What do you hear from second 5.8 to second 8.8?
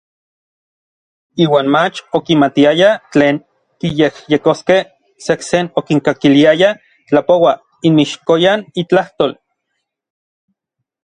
okinkakiliayaj tlapouaj inmixkoyan